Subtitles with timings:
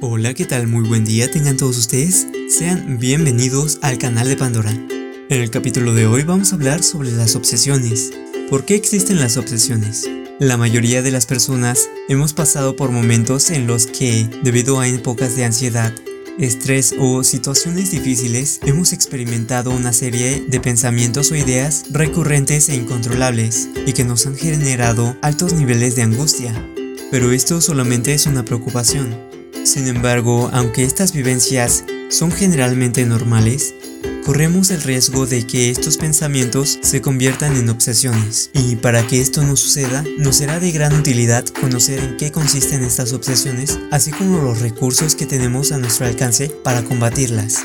[0.00, 0.68] Hola, ¿qué tal?
[0.68, 2.28] Muy buen día tengan todos ustedes.
[2.48, 4.70] Sean bienvenidos al canal de Pandora.
[4.70, 8.12] En el capítulo de hoy vamos a hablar sobre las obsesiones.
[8.48, 10.08] ¿Por qué existen las obsesiones?
[10.38, 15.34] La mayoría de las personas hemos pasado por momentos en los que, debido a épocas
[15.34, 15.92] de ansiedad,
[16.38, 23.68] estrés o situaciones difíciles, hemos experimentado una serie de pensamientos o ideas recurrentes e incontrolables
[23.84, 26.54] y que nos han generado altos niveles de angustia.
[27.10, 29.27] Pero esto solamente es una preocupación.
[29.68, 33.74] Sin embargo, aunque estas vivencias son generalmente normales,
[34.24, 38.48] corremos el riesgo de que estos pensamientos se conviertan en obsesiones.
[38.54, 42.82] Y para que esto no suceda, nos será de gran utilidad conocer en qué consisten
[42.82, 47.58] estas obsesiones, así como los recursos que tenemos a nuestro alcance para combatirlas.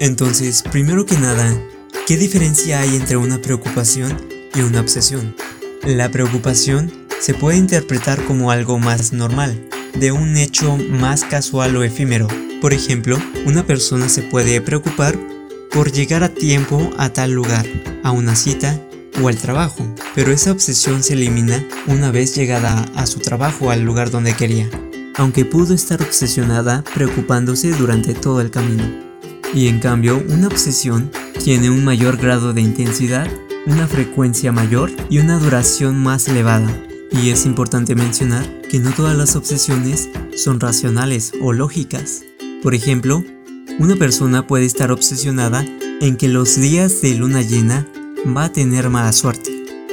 [0.00, 1.54] Entonces, primero que nada,
[2.06, 4.16] ¿qué diferencia hay entre una preocupación
[4.54, 5.36] y una obsesión?
[5.84, 11.84] La preocupación se puede interpretar como algo más normal, de un hecho más casual o
[11.84, 12.28] efímero.
[12.60, 15.18] Por ejemplo, una persona se puede preocupar
[15.72, 17.66] por llegar a tiempo a tal lugar,
[18.02, 18.80] a una cita
[19.22, 23.82] o al trabajo, pero esa obsesión se elimina una vez llegada a su trabajo al
[23.82, 24.68] lugar donde quería,
[25.16, 28.84] aunque pudo estar obsesionada preocupándose durante todo el camino.
[29.54, 31.10] Y en cambio, una obsesión
[31.42, 33.28] tiene un mayor grado de intensidad,
[33.66, 36.70] una frecuencia mayor y una duración más elevada.
[37.12, 42.22] Y es importante mencionar que no todas las obsesiones son racionales o lógicas.
[42.62, 43.22] Por ejemplo,
[43.78, 45.64] una persona puede estar obsesionada
[46.00, 47.86] en que los días de luna llena
[48.36, 49.50] va a tener mala suerte.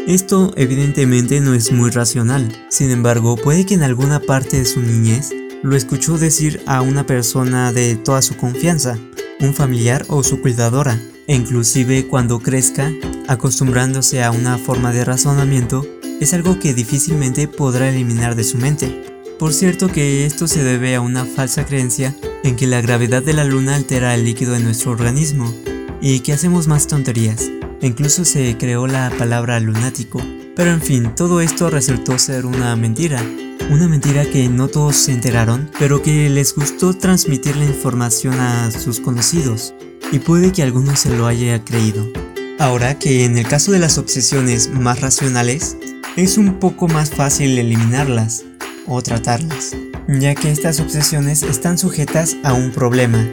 [0.07, 4.81] Esto evidentemente no es muy racional, sin embargo puede que en alguna parte de su
[4.81, 8.97] niñez lo escuchó decir a una persona de toda su confianza,
[9.39, 12.91] un familiar o su cuidadora, e inclusive cuando crezca,
[13.27, 15.85] acostumbrándose a una forma de razonamiento,
[16.19, 19.03] es algo que difícilmente podrá eliminar de su mente.
[19.39, 23.33] Por cierto que esto se debe a una falsa creencia en que la gravedad de
[23.33, 25.53] la luna altera el líquido de nuestro organismo
[26.01, 27.49] y que hacemos más tonterías.
[27.81, 30.21] Incluso se creó la palabra lunático.
[30.55, 33.23] Pero en fin, todo esto resultó ser una mentira.
[33.69, 38.71] Una mentira que no todos se enteraron, pero que les gustó transmitir la información a
[38.71, 39.73] sus conocidos.
[40.11, 42.11] Y puede que alguno se lo haya creído.
[42.57, 45.77] Ahora que en el caso de las obsesiones más racionales,
[46.15, 48.43] es un poco más fácil eliminarlas
[48.87, 49.75] o tratarlas,
[50.07, 53.27] ya que estas obsesiones están sujetas a un problema,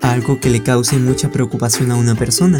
[0.00, 2.58] algo que le cause mucha preocupación a una persona.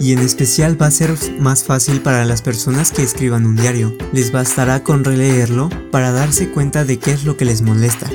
[0.00, 3.96] Y en especial va a ser más fácil para las personas que escriban un diario.
[4.12, 8.10] Les bastará con releerlo para darse cuenta de qué es lo que les molesta.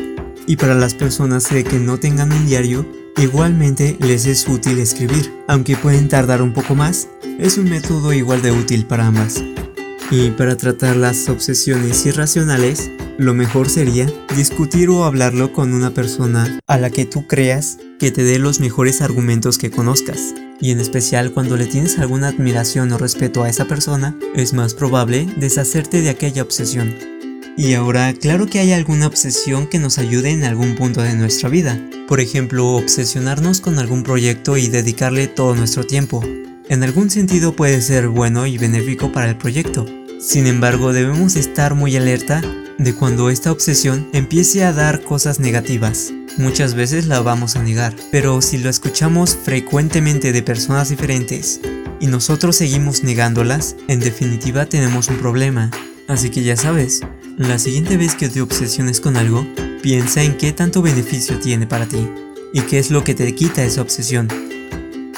[0.46, 2.86] Y para las personas que no tengan un diario,
[3.16, 5.34] igualmente les es útil escribir.
[5.48, 7.08] Aunque pueden tardar un poco más,
[7.40, 9.42] es un método igual de útil para ambas.
[10.12, 12.90] Y para tratar las obsesiones irracionales,
[13.20, 18.10] lo mejor sería discutir o hablarlo con una persona a la que tú creas que
[18.10, 20.34] te dé los mejores argumentos que conozcas.
[20.60, 24.74] Y en especial cuando le tienes alguna admiración o respeto a esa persona, es más
[24.74, 26.96] probable deshacerte de aquella obsesión.
[27.56, 31.50] Y ahora, claro que hay alguna obsesión que nos ayude en algún punto de nuestra
[31.50, 31.80] vida.
[32.08, 36.24] Por ejemplo, obsesionarnos con algún proyecto y dedicarle todo nuestro tiempo.
[36.70, 39.86] En algún sentido puede ser bueno y benéfico para el proyecto,
[40.20, 42.42] sin embargo, debemos estar muy alerta
[42.78, 46.14] de cuando esta obsesión empiece a dar cosas negativas.
[46.38, 51.62] Muchas veces la vamos a negar, pero si lo escuchamos frecuentemente de personas diferentes
[52.00, 55.72] y nosotros seguimos negándolas, en definitiva tenemos un problema.
[56.08, 57.02] Así que ya sabes,
[57.38, 59.48] la siguiente vez que te obsesiones con algo,
[59.82, 62.10] piensa en qué tanto beneficio tiene para ti
[62.54, 64.28] y qué es lo que te quita esa obsesión.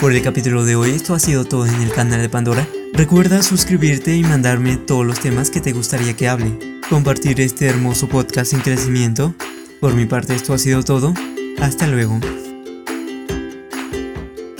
[0.02, 2.68] Por el capítulo de hoy esto ha sido todo en el canal de Pandora.
[2.92, 6.58] Recuerda suscribirte y mandarme todos los temas que te gustaría que hable.
[6.90, 9.36] Compartir este hermoso podcast en crecimiento.
[9.80, 11.14] Por mi parte esto ha sido todo.
[11.60, 12.20] Hasta luego.